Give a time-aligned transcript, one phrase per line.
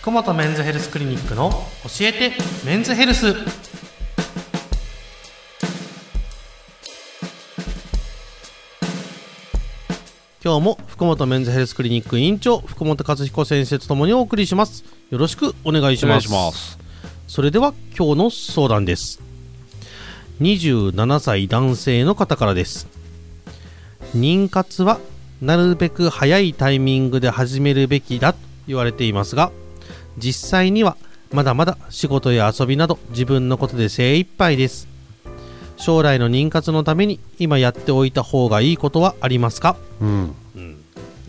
[0.00, 2.32] 福本メンズヘルスクリニックの教えて
[2.64, 3.34] メンズヘルス。
[10.42, 14.84] 今日も福本メンズヘルスクリニック院長福本和彦先生とともにお送りします。
[15.10, 16.78] よろしくお願いします。
[17.26, 19.20] それでは今日の相談です。
[20.40, 22.86] 27歳男性の方からです。
[24.14, 25.00] 妊活は
[25.42, 28.38] なるべく早いタイミングで始めるべきだと
[28.68, 29.50] 言われていますが
[30.18, 30.96] 実際には
[31.32, 34.88] まだまだ仕事や遊びなど自分のことで精一杯です。
[35.76, 39.76] 将来の妊活のために今やっておいた方がいいことはありますか？
[40.00, 40.34] うん、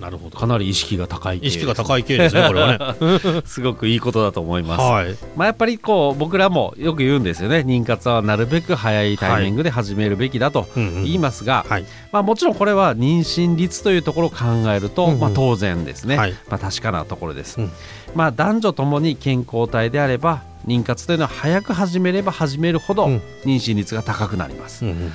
[0.10, 0.38] なるほど。
[0.40, 3.42] かなり意識が高い系意識が高い系ですねこれはね。
[3.46, 5.16] すごくいいことだと思います、はい。
[5.36, 7.60] まあ、やっぱりこう僕らもよく言うんですよね。
[7.60, 11.04] 妊活はなるべく早いタイミングで始めるべきだとうんうん。
[11.04, 11.86] 言いますが、はい。
[12.12, 15.20] まあ、もちろんこれは妊娠率というところを考えると、うんうん。
[15.20, 16.34] まあ、当然ですね、はい。
[16.50, 17.72] まあ、確かなところです、うん。
[18.16, 23.22] まあ、男女ともに健康体であれば妊活というのは早く始めれば始めるほどうん。
[23.44, 25.12] 妊娠率が高くなります、うんうんうん。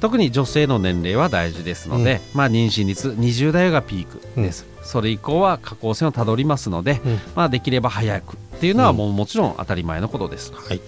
[0.00, 7.20] 特に女性の年齢は大事ですので、まあ、妊娠率20代がピークです、それ以降は下降線をたどりますので、うん。
[7.34, 10.80] まあ、できれば早くっていうのはもうもちろん当たり前のことです、はい。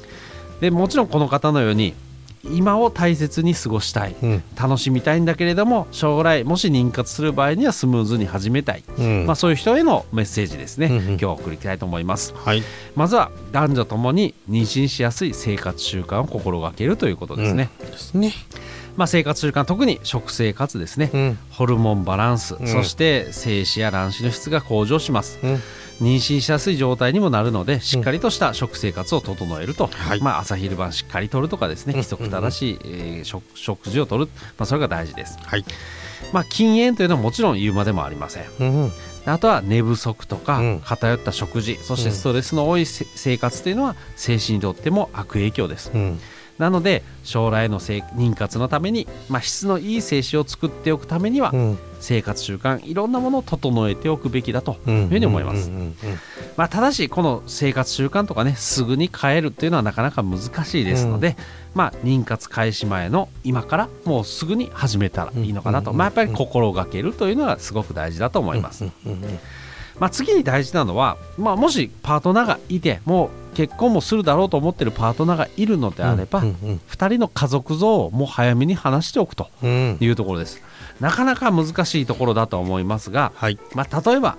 [0.60, 1.94] でもちろんこの方のように
[2.44, 4.16] 今を大切に過ごしたい。
[4.22, 4.42] うん。
[4.60, 9.26] 楽しみたいんだけれども将来もし妊活する場合にはスムーズに始めたい、うん。
[9.26, 11.04] まあ、そういう人へのメッセージですね、うんうん。
[11.08, 12.34] 今日は送りたいと思います。
[12.34, 12.62] はい。
[12.94, 18.32] まずは男女ともに妊娠しやすい生活習慣を心がけるということですね、ですね。
[18.96, 21.38] まあ、生活習慣特に食生活ですね、うん。
[21.50, 22.66] ホルモンバランス、ん。
[22.66, 25.38] そして精子や卵子の質が向上します。
[25.42, 25.60] うん
[26.00, 30.20] 妊娠しやすい状態にもなるのでしっかりとした食生活を整えると、はい。
[30.20, 31.92] まあ、朝昼晩しっかりとるとかですね。
[31.92, 31.98] うん。
[32.00, 35.64] 規則正しい、えー食食事をとる、まあ、それが大事です、はい。
[36.32, 38.44] まあ、禁煙というのはもちろん言うまでもありません。
[38.60, 38.92] うん
[39.26, 40.80] あとは寝不足とかうん。
[40.80, 45.90] 偏った食事、そしてストレスの多いせ生活というのは精神にとっても悪影響です。
[45.94, 46.20] うん
[46.58, 51.78] なので将来の生妊活のために、まあ、質のいい精子を作っておくためには、うん。
[52.00, 55.70] 生活習慣いろんなものを整えておくべきだとういうんふうに思います、
[56.56, 61.36] ただしこの生活習慣とかねすぐに変えるっていうのはなかなか難しいですので、
[61.74, 69.38] まあ、妊活開始前の今からもうすぐに始めたらいいのかなと、うんまあ、やっぱり心がけるというのがすごく大事だと思います、うんうんうん。
[69.98, 79.98] まあ、次に大事なのは、まあ、もしパートナーがいてもう結婚もするだろうと思ってるパートナーがいるのであれば、うんうん2人の家族像をもう早めに話しておくとうん。
[80.00, 80.62] いうところです。
[81.00, 83.58] なかなか難しいところだと思いますが、はい。
[83.74, 84.36] まあ、例えば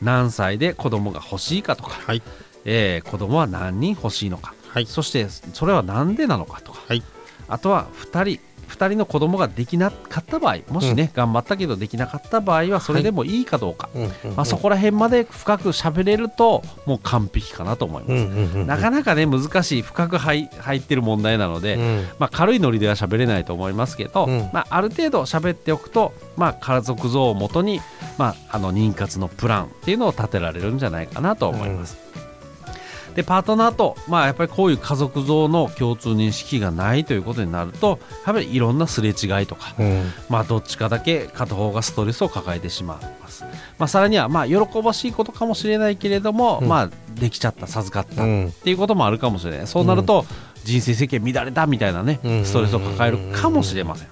[0.00, 2.22] 何歳で子供が欲しいかとか、はい。
[2.64, 4.86] えー子供は何人欲しいのか、はい。
[4.86, 7.02] そしてそれは何でなのかとか、はい。
[7.48, 8.40] あとは2人
[8.72, 18.66] 2人の子供ができなかった場合もしね、頑張ったけどできなかった場合はそれでもいいかどうか、うんうんまあ、そこら辺まで深く喋れるともう完璧かなと思います、うんうんうん。
[18.66, 22.08] なかなかね難しい深く入入ってる問題なので、うん。
[22.18, 24.50] まあ、軽いノリでは喋れないと思いますけど、うん。
[24.52, 27.80] まあ、ある程度喋っておくと、まあ、家族像をもとに、
[28.18, 32.11] まあ、あの妊活のプランっていうのを立てられるんじゃないかなと思います。
[33.14, 40.12] でパートナーと、まあ、やっぱりこういう家族像の共通認識がないということになるとやっぱりいろんなすれ違いとか、うん。
[40.28, 43.44] まあ、どっちかだけ片方がストレスを抱えてしまいます、
[43.78, 46.68] まあ、さらにはまあ喜ばしいことかもしれないけれども、うん。
[46.68, 48.48] まあ、できちゃった授かった、うん。
[48.48, 49.66] っていうこともあるかもしれない。
[49.66, 50.24] そうなると、
[50.64, 52.44] 人生設計乱れたみたいなねうん。
[52.44, 54.08] ストレスを抱えるかもしれません。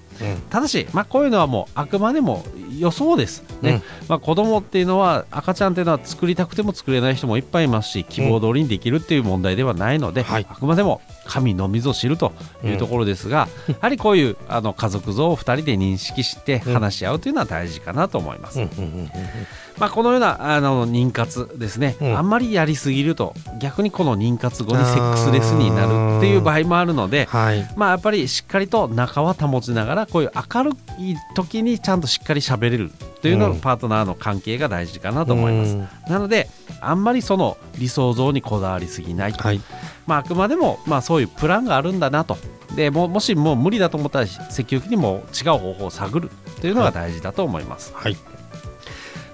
[0.49, 2.45] ただし、まあ、こういうのはもうあくまでも
[2.81, 3.83] 予想です、ね。
[4.07, 10.47] まあ、子供っていうのは赤ちゃんっていうのは作りたくても作れない人もいっぱいいますし希望通りにできるっていう問題ではないので、はい。
[10.49, 10.99] あくまでも
[11.31, 18.59] 神のみぞ知るというところですが、やはりこういうあの家族像を2人で認識して話し合うというのは大事かなと思います。
[18.59, 19.11] うんうんうん
[19.79, 22.17] まあ、このようなあの妊活ですね、うん。
[22.17, 27.67] あんまりやりすぎると逆にこの妊活後にセックスレスになるっていう場合もあるので、はい。
[27.77, 32.91] まあ、やっぱりしっかりと仲は保ちながらこういう明るい時にちゃんとしっかり喋れる
[33.21, 35.75] というのうんがパートナーの関係が大事かなと思います。
[35.75, 36.49] うんなので
[36.81, 39.61] あんまりその理想像にこだわりすぎない、はい。
[40.07, 42.37] まあ、あくまでもまあそういうプランがあるんだなと。
[42.75, 47.93] でももしもう無理だと思ったら積極的にもう違う方法を探るというのが大事だと思います。
[47.95, 48.17] はい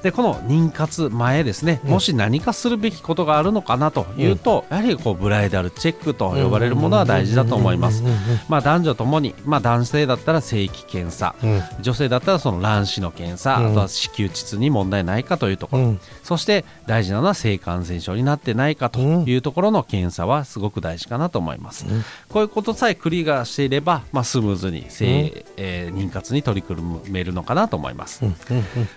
[0.03, 1.89] でこの妊活前ですね、うん。
[1.91, 8.03] もし何かするべきことがあるのかなというと、やはりこうブライダルチェックと呼ばれるものは大事だと思います。
[8.47, 11.35] まあ、男女ともに、まあ、男性だったら性器検査。
[11.81, 13.71] 女性だったらその卵子の検査、うん。
[13.71, 15.99] あとは子宮膣に問題ないかというところ、うん。
[16.23, 22.03] そして大事なのは性感染症になってないかというところの検査はすごく大事かなと思います、うん。
[22.29, 28.35] こういうことさえクリアしていれば、まあ、スムーズに性えー、妊活に取り組めるのかなと思います、うんうん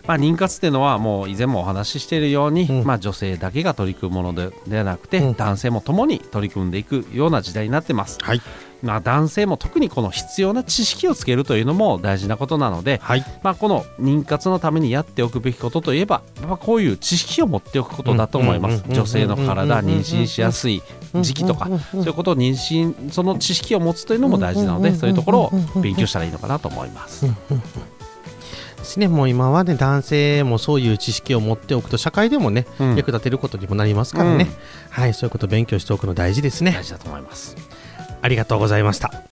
[0.06, 2.84] まあ、妊活っていうのはもう以前もお話ししているように、うん。
[2.84, 5.34] まあ、女性だけが取り組むものでではなくて、うん。
[5.34, 8.42] 男性も共に取り組んでいくような時代になってます、はい。
[8.82, 13.24] まあ、男性も特にこの必要な知識をつけるというのも大事なことなので、はい。
[13.42, 18.84] まあ、この妊活のためにやっておくべきことといえば、まあ、こういう知識を持っておくことだと思います。
[18.86, 18.94] うん。
[18.94, 20.82] 女性の体妊娠しやすい
[21.14, 27.26] 時期とかうんそういうことを妊娠その知識を持つというのも大事なのでそういうところを勉強したらいいのかなと思います。
[28.80, 29.08] ですね。
[29.08, 32.96] もう今はね男性もそういう知識を持っておくと社会でもね、うん。
[32.96, 34.50] 役立てることにもなりますからね、うん。
[34.90, 36.72] はいそういうことを勉強しておくの大事ですね。
[36.72, 37.56] 大事だと思います。
[38.22, 39.29] ありがとうございました